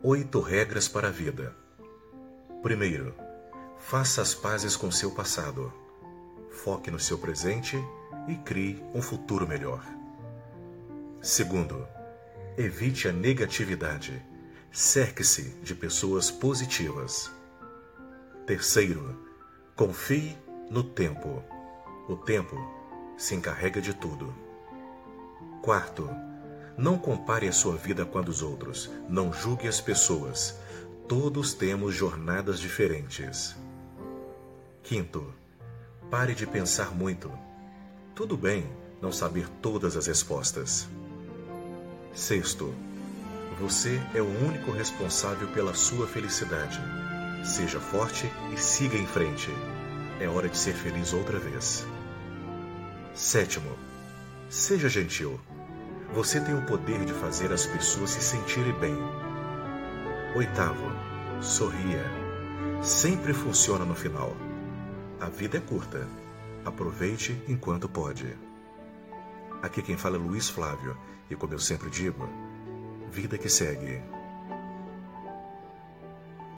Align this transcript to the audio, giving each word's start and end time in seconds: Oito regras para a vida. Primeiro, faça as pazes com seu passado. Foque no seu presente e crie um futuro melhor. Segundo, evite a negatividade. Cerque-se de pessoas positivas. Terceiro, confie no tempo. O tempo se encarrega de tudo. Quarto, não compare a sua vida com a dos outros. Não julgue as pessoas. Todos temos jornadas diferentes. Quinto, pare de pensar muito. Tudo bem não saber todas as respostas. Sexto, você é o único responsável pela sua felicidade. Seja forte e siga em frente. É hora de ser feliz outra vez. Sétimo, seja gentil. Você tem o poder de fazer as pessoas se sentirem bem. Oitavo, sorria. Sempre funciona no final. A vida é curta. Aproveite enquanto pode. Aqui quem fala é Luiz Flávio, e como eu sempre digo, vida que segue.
Oito 0.00 0.40
regras 0.40 0.86
para 0.86 1.08
a 1.08 1.10
vida. 1.10 1.52
Primeiro, 2.62 3.16
faça 3.80 4.22
as 4.22 4.32
pazes 4.32 4.76
com 4.76 4.92
seu 4.92 5.10
passado. 5.10 5.72
Foque 6.52 6.88
no 6.88 7.00
seu 7.00 7.18
presente 7.18 7.76
e 8.28 8.36
crie 8.36 8.80
um 8.94 9.02
futuro 9.02 9.44
melhor. 9.44 9.84
Segundo, 11.20 11.84
evite 12.56 13.08
a 13.08 13.12
negatividade. 13.12 14.24
Cerque-se 14.70 15.50
de 15.64 15.74
pessoas 15.74 16.30
positivas. 16.30 17.28
Terceiro, 18.46 19.20
confie 19.74 20.38
no 20.70 20.84
tempo. 20.84 21.42
O 22.08 22.14
tempo 22.14 22.56
se 23.16 23.34
encarrega 23.34 23.80
de 23.80 23.92
tudo. 23.94 24.32
Quarto, 25.60 26.08
não 26.78 26.96
compare 26.96 27.48
a 27.48 27.52
sua 27.52 27.76
vida 27.76 28.04
com 28.04 28.18
a 28.18 28.22
dos 28.22 28.40
outros. 28.40 28.88
Não 29.08 29.32
julgue 29.32 29.66
as 29.66 29.80
pessoas. 29.80 30.56
Todos 31.08 31.52
temos 31.52 31.92
jornadas 31.92 32.60
diferentes. 32.60 33.56
Quinto, 34.84 35.34
pare 36.08 36.36
de 36.36 36.46
pensar 36.46 36.94
muito. 36.94 37.30
Tudo 38.14 38.36
bem 38.36 38.64
não 39.02 39.10
saber 39.10 39.48
todas 39.60 39.96
as 39.96 40.06
respostas. 40.06 40.88
Sexto, 42.14 42.72
você 43.58 44.00
é 44.14 44.22
o 44.22 44.46
único 44.46 44.70
responsável 44.70 45.48
pela 45.48 45.74
sua 45.74 46.06
felicidade. 46.06 46.80
Seja 47.44 47.80
forte 47.80 48.30
e 48.54 48.56
siga 48.56 48.96
em 48.96 49.06
frente. 49.06 49.50
É 50.20 50.28
hora 50.28 50.48
de 50.48 50.56
ser 50.56 50.74
feliz 50.74 51.12
outra 51.12 51.38
vez. 51.38 51.84
Sétimo, 53.14 53.70
seja 54.48 54.88
gentil. 54.88 55.40
Você 56.14 56.40
tem 56.40 56.54
o 56.54 56.64
poder 56.64 57.04
de 57.04 57.12
fazer 57.12 57.52
as 57.52 57.66
pessoas 57.66 58.10
se 58.10 58.22
sentirem 58.22 58.72
bem. 58.72 58.96
Oitavo, 60.34 60.90
sorria. 61.40 62.02
Sempre 62.82 63.34
funciona 63.34 63.84
no 63.84 63.94
final. 63.94 64.34
A 65.20 65.26
vida 65.26 65.58
é 65.58 65.60
curta. 65.60 66.08
Aproveite 66.64 67.40
enquanto 67.46 67.88
pode. 67.88 68.36
Aqui 69.62 69.82
quem 69.82 69.96
fala 69.96 70.16
é 70.16 70.18
Luiz 70.18 70.48
Flávio, 70.48 70.96
e 71.28 71.36
como 71.36 71.52
eu 71.52 71.58
sempre 71.58 71.90
digo, 71.90 72.28
vida 73.10 73.36
que 73.36 73.48
segue. 73.48 74.00